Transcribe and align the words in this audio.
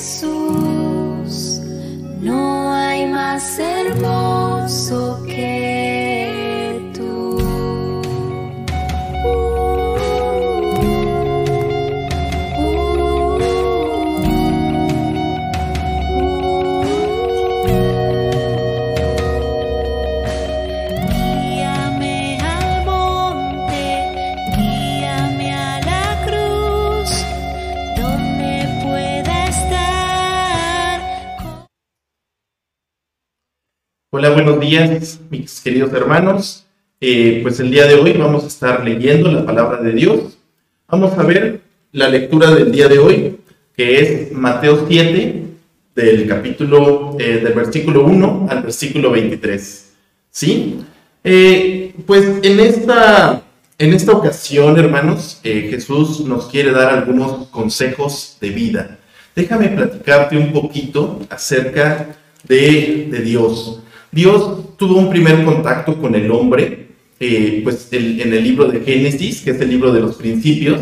Jesús, 0.00 0.29
Hola, 34.20 34.34
buenos 34.34 34.60
días, 34.60 35.18
mis 35.30 35.62
queridos 35.62 35.94
hermanos. 35.94 36.66
Eh, 37.00 37.38
pues 37.42 37.58
el 37.58 37.70
día 37.70 37.86
de 37.86 37.94
hoy 37.94 38.12
vamos 38.12 38.44
a 38.44 38.48
estar 38.48 38.84
leyendo 38.84 39.32
la 39.32 39.46
palabra 39.46 39.80
de 39.80 39.92
Dios. 39.92 40.36
Vamos 40.88 41.16
a 41.16 41.22
ver 41.22 41.62
la 41.92 42.06
lectura 42.10 42.50
del 42.50 42.70
día 42.70 42.86
de 42.88 42.98
hoy, 42.98 43.38
que 43.74 43.98
es 43.98 44.32
Mateo 44.32 44.84
7, 44.86 45.42
del 45.94 46.28
capítulo, 46.28 47.16
eh, 47.18 47.40
del 47.42 47.54
versículo 47.54 48.04
1 48.04 48.48
al 48.50 48.62
versículo 48.62 49.10
23. 49.10 49.94
¿Sí? 50.28 50.80
Eh, 51.24 51.94
pues 52.04 52.26
en 52.42 52.60
esta, 52.60 53.42
en 53.78 53.94
esta 53.94 54.12
ocasión, 54.12 54.78
hermanos, 54.78 55.40
Jesús 55.42 56.20
nos 56.26 56.44
quiere 56.48 56.72
dar 56.72 56.92
algunos 56.92 57.48
consejos 57.48 58.36
de 58.38 58.50
vida. 58.50 58.98
Déjame 59.34 59.68
platicarte 59.68 60.36
un 60.36 60.52
poquito 60.52 61.20
acerca 61.30 62.18
de, 62.46 63.08
de 63.10 63.20
Dios. 63.22 63.80
Dios 64.12 64.76
tuvo 64.76 64.98
un 64.98 65.10
primer 65.10 65.44
contacto 65.44 66.00
con 66.00 66.14
el 66.14 66.30
hombre, 66.30 66.88
eh, 67.20 67.60
pues 67.62 67.88
en 67.92 68.32
el 68.32 68.42
libro 68.42 68.66
de 68.66 68.80
Génesis, 68.80 69.42
que 69.42 69.50
es 69.50 69.60
el 69.60 69.68
libro 69.68 69.92
de 69.92 70.00
los 70.00 70.16
principios. 70.16 70.80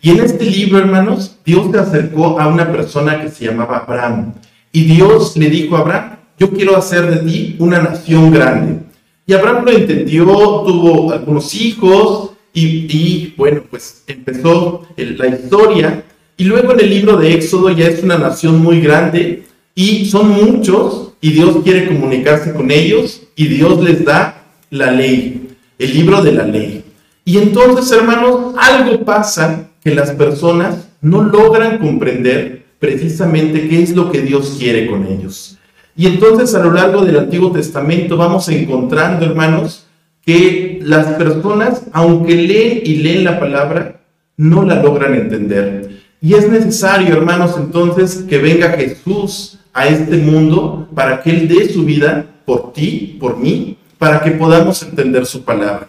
Y 0.00 0.10
en 0.10 0.20
este 0.20 0.46
libro, 0.46 0.78
hermanos, 0.78 1.36
Dios 1.44 1.70
se 1.70 1.78
acercó 1.78 2.40
a 2.40 2.46
una 2.46 2.70
persona 2.72 3.20
que 3.20 3.28
se 3.28 3.46
llamaba 3.46 3.78
Abraham. 3.78 4.34
Y 4.72 4.84
Dios 4.84 5.36
le 5.36 5.50
dijo 5.50 5.76
a 5.76 5.80
Abraham, 5.80 6.16
yo 6.38 6.50
quiero 6.50 6.76
hacer 6.76 7.06
de 7.10 7.30
ti 7.30 7.56
una 7.58 7.82
nación 7.82 8.30
grande. 8.30 8.80
Y 9.26 9.34
Abraham 9.34 9.64
lo 9.66 9.72
entendió, 9.72 10.24
tuvo 10.24 11.12
algunos 11.12 11.54
hijos 11.54 12.30
y, 12.54 12.86
y, 12.88 13.34
bueno, 13.36 13.62
pues 13.68 14.04
empezó 14.06 14.86
la 14.96 15.26
historia. 15.26 16.04
Y 16.38 16.44
luego 16.44 16.72
en 16.72 16.80
el 16.80 16.88
libro 16.88 17.18
de 17.18 17.34
Éxodo 17.34 17.68
ya 17.70 17.86
es 17.86 18.02
una 18.02 18.16
nación 18.16 18.62
muy 18.62 18.80
grande 18.80 19.42
y 19.74 20.06
son 20.06 20.30
muchos 20.30 21.09
y 21.20 21.32
Dios 21.32 21.58
quiere 21.62 21.86
comunicarse 21.86 22.52
con 22.52 22.70
ellos 22.70 23.22
y 23.36 23.48
Dios 23.48 23.82
les 23.82 24.04
da 24.04 24.42
la 24.70 24.90
ley, 24.90 25.48
el 25.78 25.92
libro 25.92 26.22
de 26.22 26.32
la 26.32 26.44
ley. 26.44 26.84
Y 27.24 27.38
entonces, 27.38 27.90
hermanos, 27.92 28.54
algo 28.58 29.04
pasa 29.04 29.68
que 29.82 29.94
las 29.94 30.10
personas 30.12 30.88
no 31.00 31.22
logran 31.22 31.78
comprender 31.78 32.64
precisamente 32.78 33.68
qué 33.68 33.82
es 33.82 33.94
lo 33.94 34.10
que 34.10 34.22
Dios 34.22 34.56
quiere 34.58 34.86
con 34.86 35.06
ellos. 35.06 35.58
Y 35.96 36.06
entonces 36.06 36.54
a 36.54 36.60
lo 36.60 36.72
largo 36.72 37.04
del 37.04 37.18
Antiguo 37.18 37.52
Testamento 37.52 38.16
vamos 38.16 38.48
encontrando, 38.48 39.26
hermanos, 39.26 39.86
que 40.24 40.80
las 40.82 41.06
personas, 41.14 41.82
aunque 41.92 42.34
leen 42.34 42.80
y 42.84 42.96
leen 42.96 43.24
la 43.24 43.38
palabra, 43.38 44.00
no 44.36 44.64
la 44.64 44.82
logran 44.82 45.14
entender. 45.14 46.00
Y 46.22 46.34
es 46.34 46.48
necesario, 46.48 47.14
hermanos, 47.14 47.54
entonces 47.56 48.24
que 48.28 48.38
venga 48.38 48.70
Jesús 48.70 49.59
a 49.72 49.86
este 49.86 50.16
mundo 50.16 50.88
para 50.94 51.22
que 51.22 51.30
Él 51.30 51.48
dé 51.48 51.68
su 51.68 51.84
vida 51.84 52.26
por 52.44 52.72
ti, 52.72 53.16
por 53.20 53.36
mí, 53.36 53.76
para 53.98 54.20
que 54.20 54.32
podamos 54.32 54.82
entender 54.82 55.26
su 55.26 55.44
palabra. 55.44 55.88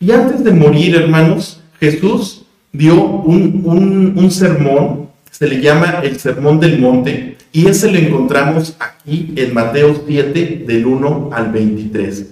Y 0.00 0.12
antes 0.12 0.44
de 0.44 0.52
morir, 0.52 0.94
hermanos, 0.94 1.60
Jesús 1.80 2.44
dio 2.72 3.02
un, 3.02 3.62
un, 3.64 4.14
un 4.16 4.30
sermón, 4.30 5.08
se 5.30 5.46
le 5.46 5.60
llama 5.60 6.00
el 6.02 6.18
Sermón 6.18 6.60
del 6.60 6.78
Monte, 6.78 7.36
y 7.52 7.66
ese 7.66 7.90
lo 7.90 7.98
encontramos 7.98 8.76
aquí 8.78 9.32
en 9.36 9.54
Mateo 9.54 10.02
7, 10.06 10.64
del 10.66 10.86
1 10.86 11.30
al 11.32 11.50
23. 11.50 12.26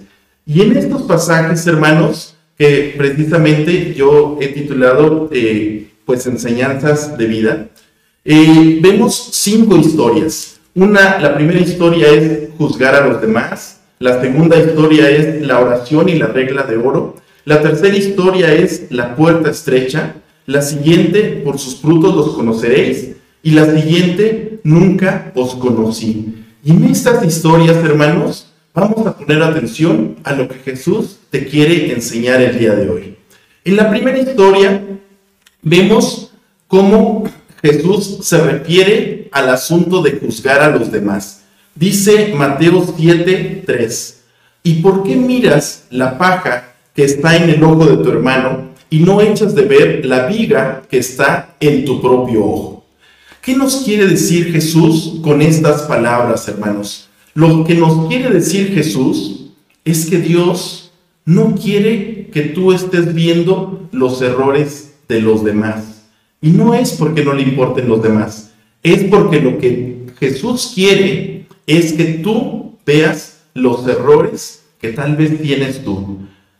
Y 0.45 0.61
en 0.61 0.77
estos 0.77 1.03
pasajes, 1.03 1.65
hermanos, 1.67 2.35
que 2.57 2.95
precisamente 2.97 3.93
yo 3.93 4.37
he 4.41 4.47
titulado, 4.47 5.29
eh, 5.31 5.89
pues, 6.05 6.25
enseñanzas 6.25 7.17
de 7.17 7.25
vida, 7.25 7.67
eh, 8.23 8.79
vemos 8.81 9.29
cinco 9.33 9.77
historias. 9.77 10.56
Una, 10.77 11.17
la 11.19 11.33
primera 11.33 11.59
historia 11.59 12.07
es 12.09 12.49
juzgar 12.55 12.93
a 12.93 13.07
los 13.07 13.19
demás. 13.19 13.79
La 13.97 14.21
segunda 14.21 14.59
historia 14.59 15.09
es 15.09 15.41
la 15.41 15.59
oración 15.59 16.07
y 16.07 16.19
la 16.19 16.27
regla 16.27 16.61
de 16.65 16.77
oro. 16.77 17.15
La 17.45 17.63
tercera 17.63 17.97
historia 17.97 18.53
es 18.53 18.85
la 18.91 19.15
puerta 19.15 19.49
estrecha. 19.49 20.17
La 20.45 20.61
siguiente, 20.61 21.41
por 21.43 21.57
sus 21.57 21.77
frutos 21.77 22.15
los 22.15 22.35
conoceréis. 22.35 23.15
Y 23.41 23.51
la 23.53 23.65
siguiente, 23.65 24.59
nunca 24.63 25.31
os 25.33 25.55
conocí. 25.55 26.45
Y 26.63 26.69
en 26.69 26.83
estas 26.83 27.25
historias, 27.25 27.77
hermanos, 27.77 28.53
vamos 28.71 29.07
a 29.07 29.17
poner 29.17 29.41
atención 29.41 30.17
a 30.23 30.33
lo 30.33 30.47
que 30.47 30.59
Jesús 30.59 31.17
te 31.31 31.47
quiere 31.47 31.91
enseñar 31.91 32.39
el 32.39 32.59
día 32.59 32.75
de 32.75 32.87
hoy. 32.87 33.17
En 33.65 33.77
la 33.77 33.89
primera 33.89 34.19
historia, 34.19 34.79
vemos 35.63 36.31
cómo 36.67 37.23
Jesús 37.67 38.19
se 38.21 38.37
refiere 38.39 39.27
al 39.31 39.49
asunto 39.49 40.01
de 40.01 40.11
juzgar 40.11 40.61
a 40.61 40.69
los 40.69 40.89
demás. 40.89 41.43
Dice 41.75 42.33
Mateo 42.33 42.93
7, 42.95 43.63
3. 43.65 44.23
¿Y 44.63 44.75
por 44.75 45.03
qué 45.03 45.15
miras 45.15 45.85
la 45.89 46.17
paja 46.17 46.73
que 46.95 47.03
está 47.03 47.35
en 47.35 47.49
el 47.49 47.61
ojo 47.63 47.85
de 47.85 47.97
tu 48.03 48.09
hermano 48.09 48.69
y 48.89 48.99
no 48.99 49.21
echas 49.21 49.53
de 49.53 49.63
ver 49.63 50.05
la 50.05 50.27
viga 50.27 50.83
que 50.89 50.99
está 50.99 51.55
en 51.59 51.83
tu 51.83 52.01
propio 52.01 52.45
ojo? 52.45 52.85
¿Qué 53.41 53.55
nos 53.55 53.77
quiere 53.77 54.07
decir 54.07 54.51
Jesús 54.51 55.19
con 55.21 55.41
estas 55.41 55.83
palabras, 55.83 56.47
hermanos? 56.47 57.09
Lo 57.33 57.65
que 57.65 57.75
nos 57.75 58.07
quiere 58.07 58.29
decir 58.29 58.73
Jesús 58.73 59.51
es 59.83 60.05
que 60.05 60.19
Dios 60.19 60.91
no 61.25 61.55
quiere 61.55 62.29
que 62.31 62.43
tú 62.43 62.71
estés 62.71 63.13
viendo 63.13 63.87
los 63.91 64.21
errores 64.21 64.95
de 65.09 65.21
los 65.21 65.43
demás. 65.43 65.96
Y 66.41 66.49
no 66.49 66.73
es 66.73 66.93
porque 66.93 67.23
no 67.23 67.33
le 67.33 67.43
importen 67.43 67.87
los 67.87 68.01
demás, 68.01 68.53
es 68.83 69.03
porque 69.05 69.41
lo 69.41 69.57
que 69.57 70.07
Jesús 70.19 70.71
quiere 70.73 71.45
es 71.65 71.93
que 71.93 72.05
tú 72.23 72.77
veas 72.85 73.43
los 73.53 73.87
errores 73.87 74.63
que 74.79 74.89
tal 74.89 75.15
vez 75.15 75.41
tienes 75.41 75.83
tú. 75.83 76.19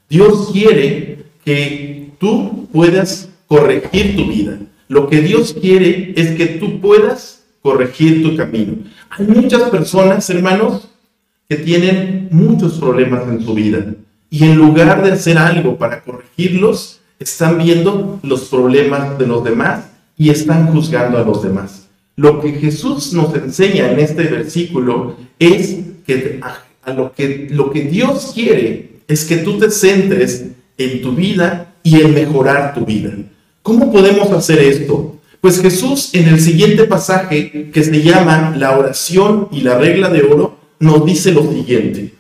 Dios 0.09 0.49
quiere 0.51 1.25
que 1.45 2.09
tú 2.19 2.67
puedas 2.71 3.29
corregir 3.47 4.15
tu 4.15 4.27
vida. 4.27 4.57
Lo 4.87 5.07
que 5.07 5.21
Dios 5.21 5.55
quiere 5.59 6.13
es 6.15 6.31
que 6.31 6.45
tú 6.45 6.79
puedas 6.79 7.45
corregir 7.61 8.23
tu 8.23 8.35
camino. 8.35 8.77
Hay 9.09 9.27
muchas 9.27 9.63
personas, 9.69 10.29
hermanos, 10.29 10.89
que 11.49 11.57
tienen 11.57 12.27
muchos 12.31 12.73
problemas 12.73 13.27
en 13.27 13.43
su 13.43 13.53
vida 13.53 13.93
y 14.29 14.43
en 14.43 14.55
lugar 14.57 15.03
de 15.03 15.13
hacer 15.13 15.37
algo 15.37 15.77
para 15.77 16.01
corregirlos, 16.03 16.96
están 17.19 17.57
viendo 17.57 18.19
los 18.23 18.45
problemas 18.45 19.17
de 19.17 19.27
los 19.27 19.43
demás 19.43 19.85
y 20.17 20.29
están 20.29 20.67
juzgando 20.67 21.17
a 21.17 21.23
los 21.23 21.43
demás. 21.43 21.87
Lo 22.15 22.41
que 22.41 22.53
Jesús 22.53 23.13
nos 23.13 23.33
enseña 23.35 23.91
en 23.91 23.99
este 23.99 24.23
versículo 24.23 25.15
es 25.39 25.77
que 26.05 26.39
a, 26.41 26.93
lo 26.93 27.11
que 27.13 27.47
lo 27.51 27.71
que 27.71 27.81
Dios 27.83 28.31
quiere 28.33 29.01
es 29.07 29.25
que 29.25 29.37
tú 29.37 29.59
te 29.59 29.69
centres 29.69 30.45
en 30.77 31.01
tu 31.01 31.13
vida 31.13 31.75
y 31.83 32.01
en 32.01 32.13
mejorar 32.13 32.73
tu 32.73 32.85
vida. 32.85 33.13
¿Cómo 33.61 33.91
podemos 33.91 34.31
hacer 34.31 34.59
esto? 34.59 35.19
Pues 35.41 35.61
Jesús 35.61 36.09
en 36.13 36.27
el 36.27 36.39
siguiente 36.39 36.85
pasaje 36.85 37.69
que 37.71 37.83
se 37.83 38.01
llama 38.01 38.55
la 38.57 38.77
oración 38.77 39.49
y 39.51 39.61
la 39.61 39.77
regla 39.77 40.09
de 40.09 40.23
oro 40.23 40.57
nos 40.79 41.05
dice 41.05 41.31
lo 41.31 41.43
siguiente. 41.51 42.13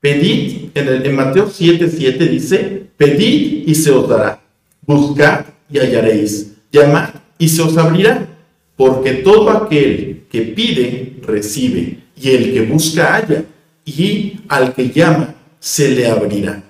Pedid, 0.00 0.70
en, 0.74 0.88
el, 0.88 1.06
en 1.06 1.14
Mateo 1.14 1.48
7, 1.52 1.90
7 1.96 2.26
dice, 2.26 2.82
pedid 3.02 3.64
y 3.66 3.74
se 3.74 3.90
os 3.90 4.08
dará, 4.08 4.40
buscad 4.86 5.46
y 5.68 5.78
hallaréis, 5.78 6.52
llamad 6.70 7.10
y 7.36 7.48
se 7.48 7.62
os 7.62 7.76
abrirá, 7.76 8.28
porque 8.76 9.14
todo 9.14 9.50
aquel 9.50 10.24
que 10.30 10.42
pide, 10.42 11.16
recibe, 11.26 11.98
y 12.16 12.28
el 12.30 12.52
que 12.52 12.62
busca, 12.62 13.16
halla, 13.16 13.44
y 13.84 14.40
al 14.48 14.72
que 14.72 14.90
llama, 14.90 15.34
se 15.58 15.90
le 15.90 16.06
abrirá. 16.06 16.62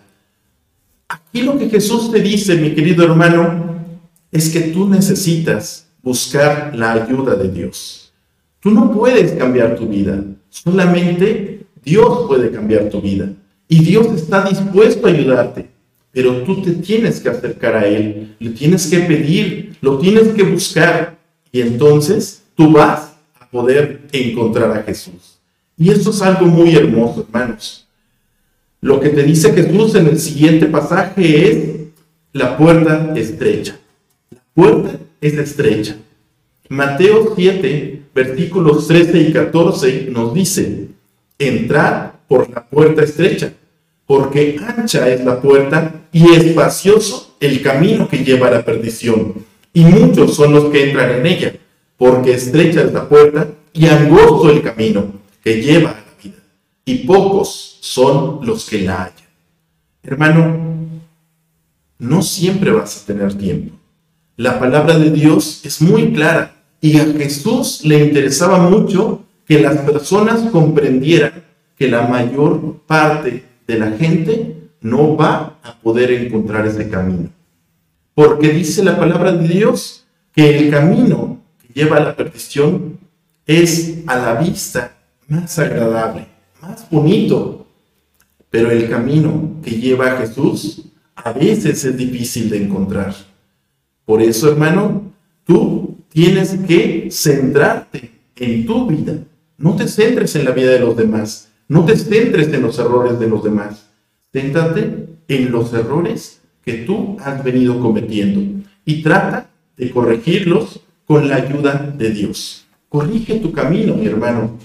Aquí 1.08 1.42
lo 1.42 1.58
que 1.58 1.68
Jesús 1.68 2.10
te 2.10 2.20
dice, 2.20 2.56
mi 2.56 2.74
querido 2.74 3.04
hermano, 3.04 3.76
es 4.30 4.48
que 4.48 4.60
tú 4.60 4.88
necesitas 4.88 5.86
buscar 6.02 6.72
la 6.74 6.92
ayuda 6.92 7.34
de 7.34 7.50
Dios. 7.50 8.12
Tú 8.60 8.70
no 8.70 8.90
puedes 8.90 9.32
cambiar 9.32 9.76
tu 9.76 9.86
vida, 9.86 10.24
solamente 10.48 11.66
Dios 11.84 12.26
puede 12.26 12.50
cambiar 12.50 12.88
tu 12.88 13.02
vida. 13.02 13.28
Y 13.68 13.80
Dios 13.84 14.06
está 14.14 14.44
dispuesto 14.48 15.06
a 15.06 15.10
ayudarte, 15.10 15.68
pero 16.12 16.42
tú 16.42 16.62
te 16.62 16.72
tienes 16.72 17.20
que 17.20 17.30
acercar 17.30 17.74
a 17.74 17.86
Él, 17.86 18.36
le 18.38 18.50
tienes 18.50 18.86
que 18.86 19.00
pedir, 19.00 19.76
lo 19.80 19.98
tienes 19.98 20.28
que 20.28 20.42
buscar, 20.42 21.16
y 21.50 21.60
entonces 21.60 22.42
tú 22.54 22.72
vas 22.72 23.14
a 23.40 23.48
poder 23.48 24.02
encontrar 24.12 24.70
a 24.72 24.82
Jesús. 24.82 25.38
Y 25.76 25.90
esto 25.90 26.10
es 26.10 26.20
algo 26.22 26.46
muy 26.46 26.74
hermoso, 26.76 27.22
hermanos. 27.22 27.86
Lo 28.80 29.00
que 29.00 29.10
te 29.10 29.22
dice 29.22 29.52
Jesús 29.52 29.94
en 29.94 30.08
el 30.08 30.18
siguiente 30.18 30.66
pasaje 30.66 31.50
es 31.50 31.68
la 32.32 32.56
puerta 32.56 33.12
estrecha. 33.16 33.78
La 34.30 34.42
puerta 34.54 34.98
es 35.20 35.34
estrecha. 35.34 35.96
Mateo 36.68 37.34
7, 37.36 38.02
versículos 38.14 38.88
13 38.88 39.20
y 39.20 39.32
14 39.32 40.08
nos 40.10 40.34
dice, 40.34 40.88
entrad 41.38 42.12
por 42.26 42.48
la 42.50 42.64
puerta 42.64 43.02
estrecha, 43.02 43.52
porque 44.12 44.60
ancha 44.60 45.08
es 45.08 45.24
la 45.24 45.40
puerta 45.40 46.02
y 46.12 46.34
espacioso 46.34 47.34
el 47.40 47.62
camino 47.62 48.06
que 48.06 48.22
lleva 48.22 48.48
a 48.48 48.50
la 48.50 48.62
perdición, 48.62 49.36
y 49.72 49.86
muchos 49.86 50.34
son 50.34 50.52
los 50.52 50.64
que 50.66 50.90
entran 50.90 51.12
en 51.12 51.24
ella, 51.24 51.54
porque 51.96 52.34
estrecha 52.34 52.82
es 52.82 52.92
la 52.92 53.08
puerta 53.08 53.48
y 53.72 53.86
angosto 53.86 54.50
el 54.50 54.60
camino 54.60 55.14
que 55.42 55.62
lleva 55.62 55.92
a 55.92 55.94
la 55.94 56.04
vida, 56.22 56.36
y 56.84 57.06
pocos 57.06 57.78
son 57.80 58.44
los 58.44 58.68
que 58.68 58.82
la 58.82 59.04
hallan. 59.04 59.28
Hermano, 60.02 60.58
no 61.98 62.20
siempre 62.20 62.70
vas 62.70 63.02
a 63.02 63.06
tener 63.06 63.32
tiempo. 63.32 63.74
La 64.36 64.60
palabra 64.60 64.98
de 64.98 65.10
Dios 65.10 65.62
es 65.64 65.80
muy 65.80 66.12
clara 66.12 66.54
y 66.82 66.98
a 66.98 67.06
Jesús 67.06 67.80
le 67.82 68.04
interesaba 68.04 68.58
mucho 68.58 69.24
que 69.46 69.58
las 69.58 69.78
personas 69.78 70.50
comprendieran 70.50 71.44
que 71.78 71.88
la 71.88 72.02
mayor 72.02 72.76
parte 72.86 73.51
de 73.66 73.78
la 73.78 73.92
gente 73.92 74.56
no 74.80 75.16
va 75.16 75.58
a 75.62 75.78
poder 75.80 76.10
encontrar 76.12 76.66
ese 76.66 76.88
camino. 76.88 77.30
Porque 78.14 78.50
dice 78.50 78.84
la 78.84 78.98
palabra 78.98 79.32
de 79.32 79.48
Dios 79.48 80.04
que 80.34 80.58
el 80.58 80.70
camino 80.70 81.40
que 81.60 81.80
lleva 81.80 81.96
a 81.96 82.04
la 82.04 82.16
perdición 82.16 82.98
es 83.46 83.98
a 84.06 84.16
la 84.16 84.34
vista 84.34 84.96
más 85.28 85.58
agradable, 85.58 86.26
más 86.60 86.88
bonito. 86.90 87.66
Pero 88.50 88.70
el 88.70 88.88
camino 88.88 89.56
que 89.62 89.70
lleva 89.70 90.12
a 90.12 90.16
Jesús 90.18 90.82
a 91.14 91.32
veces 91.32 91.84
es 91.84 91.96
difícil 91.96 92.50
de 92.50 92.64
encontrar. 92.64 93.14
Por 94.04 94.20
eso, 94.20 94.50
hermano, 94.50 95.12
tú 95.46 95.96
tienes 96.10 96.56
que 96.66 97.08
centrarte 97.10 98.10
en 98.36 98.66
tu 98.66 98.86
vida. 98.86 99.14
No 99.56 99.76
te 99.76 99.88
centres 99.88 100.34
en 100.36 100.44
la 100.44 100.50
vida 100.50 100.72
de 100.72 100.80
los 100.80 100.96
demás. 100.96 101.51
No 101.68 101.84
te 101.84 101.96
centres 101.96 102.52
en 102.52 102.62
los 102.62 102.78
errores 102.78 103.18
de 103.18 103.28
los 103.28 103.42
demás. 103.42 103.88
Céntrate 104.32 105.08
en 105.28 105.52
los 105.52 105.72
errores 105.72 106.40
que 106.64 106.74
tú 106.74 107.16
has 107.20 107.42
venido 107.42 107.80
cometiendo 107.80 108.62
y 108.84 109.02
trata 109.02 109.50
de 109.76 109.90
corregirlos 109.90 110.80
con 111.06 111.28
la 111.28 111.36
ayuda 111.36 111.94
de 111.96 112.10
Dios. 112.10 112.66
Corrige 112.88 113.40
tu 113.40 113.52
camino, 113.52 113.94
mi 113.94 114.06
hermano. 114.06 114.58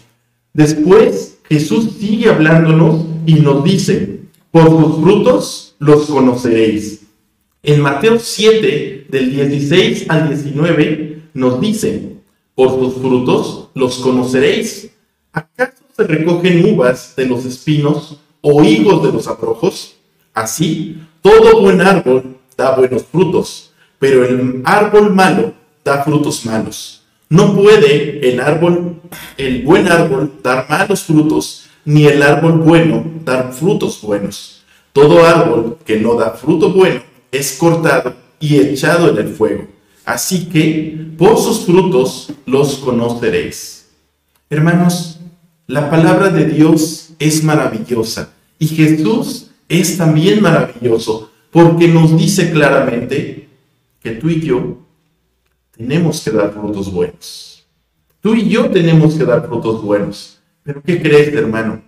Después 0.54 1.40
Jesús 1.48 1.92
sigue 2.00 2.30
hablándonos 2.30 3.06
y 3.26 3.36
nos 3.36 3.64
dice, 3.64 4.22
por 4.52 4.70
sus 4.70 5.02
frutos 5.02 5.76
los 5.80 6.08
conoceréis. 6.08 7.06
En 7.64 7.82
Mateo 7.82 8.20
7, 8.20 9.08
del 9.10 9.32
16 9.32 10.06
al 10.10 10.30
19, 10.30 11.24
nos 11.34 11.60
dice, 11.60 12.18
por 12.56 12.72
sus 12.72 12.96
frutos 12.96 13.70
los 13.76 13.98
conoceréis. 14.00 14.92
¿Acaso 15.32 15.84
se 15.98 16.04
recogen 16.04 16.64
uvas 16.74 17.16
de 17.16 17.26
los 17.26 17.44
espinos 17.44 18.18
o 18.42 18.64
higos 18.64 19.04
de 19.04 19.12
los 19.12 19.28
abrojos? 19.28 19.96
Así, 20.34 21.02
todo 21.22 21.62
buen 21.62 21.82
árbol 21.82 22.38
da 22.56 22.76
buenos 22.76 23.04
frutos, 23.04 23.72
pero 23.98 24.24
el 24.24 24.62
árbol 24.64 25.14
malo 25.14 25.54
da 25.84 26.04
frutos 26.04 26.46
malos. 26.46 27.02
No 27.30 27.56
puede 27.56 28.30
el 28.30 28.40
árbol, 28.40 29.02
el 29.38 29.64
buen 29.64 29.92
árbol 29.92 30.34
dar 30.44 30.68
malos 30.70 31.04
frutos, 31.04 31.66
ni 31.84 32.06
el 32.06 32.22
árbol 32.22 32.60
bueno 32.60 33.04
dar 33.26 33.52
frutos 33.52 34.00
buenos. 34.02 34.64
Todo 34.94 35.26
árbol 35.26 35.80
que 35.84 36.00
no 36.00 36.14
da 36.14 36.32
fruto 36.32 36.72
bueno 36.72 37.02
es 37.32 37.58
cortado 37.58 38.16
y 38.40 38.58
echado 38.58 39.10
en 39.10 39.18
el 39.18 39.34
fuego. 39.34 39.68
Así 40.06 40.46
que 40.46 40.96
por 41.18 41.38
sus 41.38 41.66
frutos 41.66 42.32
los 42.46 42.76
conoceréis. 42.76 43.90
Hermanos, 44.50 45.20
la 45.68 45.90
palabra 45.90 46.30
de 46.30 46.46
Dios 46.46 47.10
es 47.20 47.44
maravillosa 47.44 48.34
y 48.58 48.68
Jesús 48.68 49.52
es 49.68 49.98
también 49.98 50.42
maravilloso 50.42 51.30
porque 51.52 51.90
nos 51.90 52.18
dice 52.18 52.52
claramente 52.52 53.50
que 54.02 54.12
tú 54.12 54.30
y 54.30 54.40
yo 54.40 54.78
tenemos 55.76 56.22
que 56.22 56.32
dar 56.32 56.54
frutos 56.54 56.92
buenos. 56.92 57.66
Tú 58.22 58.34
y 58.34 58.48
yo 58.48 58.70
tenemos 58.70 59.16
que 59.16 59.26
dar 59.26 59.46
frutos 59.46 59.82
buenos. 59.82 60.40
Pero 60.64 60.82
¿qué 60.82 61.02
crees, 61.02 61.34
hermano? 61.34 61.82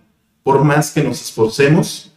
Por 0.43 0.63
más 0.63 0.91
que 0.91 1.03
nos 1.03 1.21
esforcemos, 1.21 2.11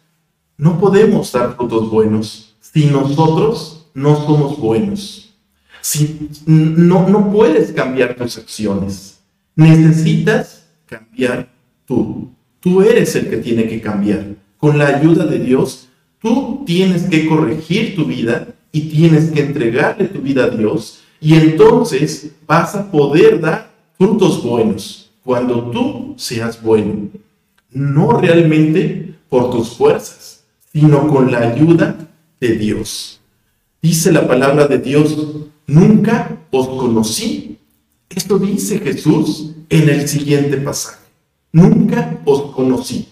no 0.57 0.79
podemos 0.79 1.31
dar 1.33 1.57
frutos 1.57 1.91
buenos 1.91 2.57
si 2.61 2.87
nosotros 2.87 3.87
no 3.95 4.17
somos 4.27 4.59
buenos. 4.59 5.35
Si 5.81 6.29
no, 6.47 7.09
no 7.09 7.33
puedes 7.33 7.73
cambiar 7.73 8.15
tus 8.15 8.39
acciones. 8.39 9.21
Necesitas 9.57 10.62
cambiar 10.93 11.49
tú. 11.87 12.31
Tú 12.61 12.83
eres 12.83 13.15
el 13.17 13.29
que 13.31 13.39
tiene 13.39 13.67
que 13.67 13.81
cambiar. 13.81 14.27
Con 14.59 14.79
la 14.79 14.89
ayuda 14.89 15.25
de 15.27 15.39
Dios, 15.39 15.89
tú 16.21 16.63
tienes 16.67 17.05
que 17.05 17.27
corregir 17.27 17.97
tu 17.97 18.05
vida 18.05 18.49
y 18.71 18.83
tienes 18.83 19.31
que 19.31 19.41
entregarle 19.41 20.07
tu 20.07 20.21
vida 20.21 20.45
a 20.45 20.51
Dios. 20.51 21.01
Y 21.21 21.35
entonces 21.35 22.33
vas 22.47 22.75
a 22.75 22.91
poder 22.91 23.41
dar 23.41 23.71
frutos 23.97 24.43
buenos 24.43 25.11
cuando 25.25 25.71
tú 25.71 26.15
seas 26.17 26.63
bueno. 26.63 27.09
No 27.71 28.21
realmente 28.21 29.15
por 29.29 29.51
tus 29.51 29.71
fuerzas, 29.71 30.45
sino 30.73 31.09
con 31.09 31.33
la 31.33 31.39
ayuda 31.39 31.97
de 32.39 32.57
Dios. 32.57 33.21
Dice 33.81 34.13
la 34.13 34.29
palabra 34.29 34.69
de 34.69 34.79
Dios, 34.79 35.17
nunca 35.67 36.39
os 36.51 36.69
conocí. 36.69 37.57
Esto 38.09 38.39
dice 38.39 38.79
Jesús 38.79 39.53
en 39.73 39.89
el 39.89 40.07
siguiente 40.07 40.59
pasaje. 40.59 40.99
Nunca 41.51 42.21
os 42.27 42.55
conocí. 42.55 43.09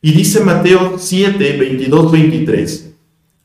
Y 0.00 0.12
dice 0.12 0.40
Mateo 0.40 0.96
7, 0.98 1.56
22, 1.56 2.12
23. 2.12 2.90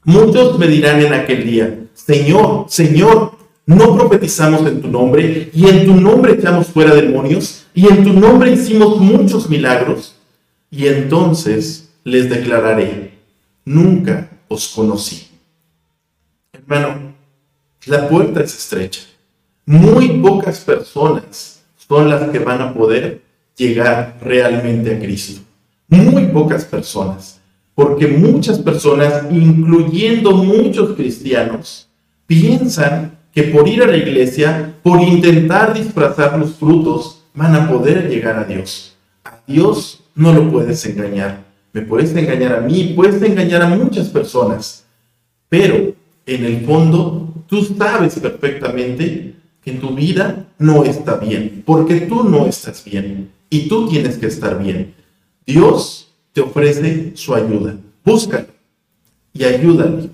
Muchos 0.04 0.60
me 0.60 0.68
dirán 0.68 1.02
en 1.02 1.14
aquel 1.14 1.44
día, 1.44 1.80
Señor, 1.96 2.66
Señor, 2.70 3.36
no 3.66 3.98
profetizamos 3.98 4.62
en 4.68 4.80
tu 4.80 4.88
nombre 4.88 5.50
y 5.52 5.68
en 5.68 5.86
tu 5.88 5.96
nombre 5.96 6.34
echamos 6.34 6.68
fuera 6.68 6.94
demonios 6.94 7.66
y 7.74 7.88
en 7.88 8.04
tu 8.04 8.14
nombre 8.14 8.52
hicimos 8.52 9.00
muchos 9.00 9.50
milagros. 9.50 10.16
Y 10.70 10.86
entonces 10.86 11.90
les 12.04 12.30
declararé, 12.30 13.18
nunca 13.66 14.30
os 14.48 14.68
conocí. 14.68 15.30
Hermano, 16.54 17.16
la 17.88 18.08
puerta 18.08 18.42
es 18.42 18.56
estrecha. 18.56 19.02
Muy 19.66 20.20
pocas 20.20 20.60
personas 20.60 21.55
son 21.88 22.10
las 22.10 22.30
que 22.30 22.40
van 22.40 22.62
a 22.62 22.74
poder 22.74 23.22
llegar 23.56 24.18
realmente 24.22 24.96
a 24.96 25.00
Cristo. 25.00 25.42
Muy 25.88 26.28
pocas 26.28 26.66
personas. 26.66 27.42
Porque 27.74 28.08
muchas 28.08 28.60
personas, 28.60 29.26
incluyendo 29.32 30.32
muchos 30.32 30.96
cristianos, 30.96 31.90
piensan 32.26 33.18
que 33.34 33.44
por 33.44 33.68
ir 33.68 33.84
a 33.84 33.88
la 33.88 33.98
iglesia, 33.98 34.74
por 34.82 35.02
intentar 35.02 35.74
disfrazar 35.74 36.40
los 36.40 36.56
frutos, 36.56 37.24
van 37.34 37.54
a 37.54 37.70
poder 37.70 38.10
llegar 38.10 38.38
a 38.38 38.46
Dios. 38.46 38.96
A 39.26 39.40
Dios 39.46 40.02
no 40.16 40.32
lo 40.32 40.50
puedes 40.50 40.86
engañar. 40.86 41.44
Me 41.74 41.82
puedes 41.82 42.16
engañar 42.16 42.56
a 42.56 42.62
mí, 42.62 42.94
puedes 42.96 43.22
engañar 43.22 43.62
a 43.62 43.68
muchas 43.68 44.08
personas. 44.08 44.86
Pero 45.50 45.94
en 46.26 46.46
el 46.46 46.66
fondo, 46.66 47.34
tú 47.48 47.62
sabes 47.78 48.18
perfectamente 48.18 49.36
que 49.62 49.74
tu 49.74 49.94
vida 49.94 50.45
no 50.58 50.84
está 50.84 51.18
bien, 51.18 51.64
porque 51.66 52.02
tú 52.02 52.24
no 52.24 52.46
estás 52.46 52.84
bien 52.84 53.32
y 53.50 53.68
tú 53.68 53.88
tienes 53.90 54.18
que 54.18 54.28
estar 54.28 54.62
bien. 54.62 54.94
Dios 55.46 56.12
te 56.34 56.42
ofrece 56.42 57.14
su 57.16 57.34
ayuda. 57.34 57.78
Búscalo 58.04 58.48
y 59.34 59.44
ayúdale. 59.44 60.10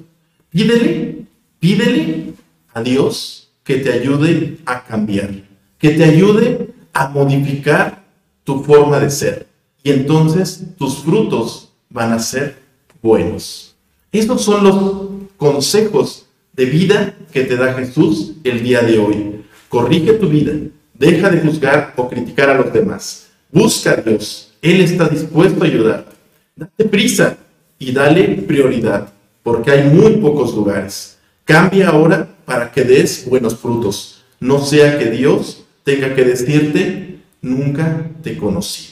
Pídele, 0.50 1.25
pídele 1.60 2.33
a 2.74 2.81
Dios 2.81 3.50
que 3.63 3.77
te 3.77 3.93
ayude 3.93 4.57
a 4.65 4.83
cambiar, 4.83 5.31
que 5.77 5.91
te 5.91 6.03
ayude 6.03 6.69
a 6.93 7.07
modificar 7.07 8.03
tu 8.43 8.63
forma 8.63 9.00
de 9.00 9.10
ser. 9.10 9.48
Y 9.83 9.91
entonces 9.91 10.63
tus 10.77 10.98
frutos 10.98 11.69
van 11.89 12.12
a 12.12 12.19
ser 12.19 12.57
buenos. 13.01 13.75
Estos 14.12 14.43
son 14.43 14.63
los 14.63 15.07
consejos 15.38 16.25
de 16.53 16.65
vida 16.65 17.15
que 17.31 17.43
te 17.43 17.55
da 17.55 17.74
Jesús 17.74 18.33
el 18.43 18.62
día 18.63 18.81
de 18.81 19.00
hoy. 19.00 19.40
Corrige 19.72 20.12
tu 20.20 20.28
vida. 20.28 20.51
Deja 20.94 21.30
de 21.30 21.40
juzgar 21.40 21.94
o 21.96 22.10
criticar 22.10 22.50
a 22.50 22.56
los 22.56 22.74
demás. 22.74 23.30
Busca 23.50 23.92
a 23.92 23.96
Dios. 23.96 24.51
Él 24.62 24.82
está 24.82 25.08
dispuesto 25.08 25.63
a 25.63 25.68
ayudarte. 25.68 26.12
Date 26.58 26.84
prisa 26.90 27.38
y 27.80 27.94
dale 27.94 28.44
prioridad, 28.46 29.08
porque 29.42 29.72
hay 29.72 29.88
muy 29.88 30.18
pocos 30.18 30.54
lugares. 30.54 31.18
Cambia 31.46 31.88
ahora 31.88 32.28
para 32.44 32.70
que 32.70 32.84
des 32.84 33.25
buenos 33.30 33.56
frutos. 33.58 34.25
No 34.42 34.60
sea 34.60 35.00
que 35.00 35.10
Dios 35.10 35.63
tenga 35.86 36.13
que 36.16 36.25
decirte 36.25 37.20
nunca 37.42 38.10
te 38.22 38.36
conocí. 38.36 38.90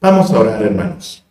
Vamos 0.00 0.30
a 0.30 0.40
orar, 0.40 0.62
hermanos. 0.62 1.22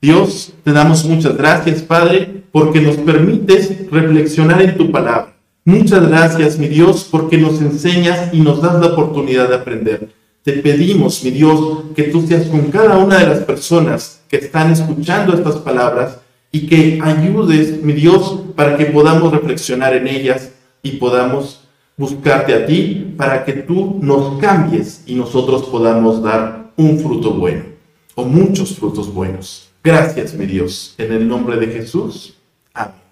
Dios, 0.00 0.54
te 0.64 0.72
damos 0.72 1.04
muchas 1.04 1.36
gracias, 1.36 1.82
Padre, 1.82 2.44
porque 2.50 2.80
nos 2.80 2.96
permites 2.96 3.90
reflexionar 3.90 4.62
en 4.62 4.78
tu 4.78 4.90
palabra. 4.90 5.35
Muchas 5.66 6.08
gracias, 6.08 6.60
mi 6.60 6.68
Dios, 6.68 7.08
porque 7.10 7.36
nos 7.38 7.60
enseñas 7.60 8.32
y 8.32 8.38
nos 8.38 8.62
das 8.62 8.80
la 8.80 8.86
oportunidad 8.86 9.48
de 9.48 9.56
aprender. 9.56 10.10
Te 10.44 10.52
pedimos, 10.52 11.24
mi 11.24 11.32
Dios, 11.32 11.86
que 11.96 12.04
tú 12.04 12.24
seas 12.24 12.46
con 12.46 12.70
cada 12.70 12.98
una 12.98 13.18
de 13.18 13.26
las 13.26 13.40
personas 13.40 14.20
que 14.28 14.36
están 14.36 14.70
escuchando 14.70 15.34
estas 15.34 15.56
palabras 15.56 16.18
y 16.52 16.68
que 16.68 17.00
ayudes, 17.02 17.82
mi 17.82 17.94
Dios, 17.94 18.42
para 18.54 18.76
que 18.76 18.86
podamos 18.86 19.32
reflexionar 19.32 19.92
en 19.96 20.06
ellas 20.06 20.52
y 20.84 20.92
podamos 20.92 21.66
buscarte 21.96 22.54
a 22.54 22.64
ti 22.64 23.14
para 23.16 23.44
que 23.44 23.54
tú 23.54 23.98
nos 24.00 24.38
cambies 24.38 25.02
y 25.04 25.16
nosotros 25.16 25.64
podamos 25.64 26.22
dar 26.22 26.70
un 26.76 27.00
fruto 27.00 27.32
bueno 27.32 27.64
o 28.14 28.24
muchos 28.24 28.76
frutos 28.76 29.12
buenos. 29.12 29.68
Gracias, 29.82 30.32
mi 30.32 30.46
Dios, 30.46 30.94
en 30.96 31.12
el 31.12 31.26
nombre 31.26 31.56
de 31.56 31.66
Jesús. 31.66 32.36
Amén. 32.72 33.05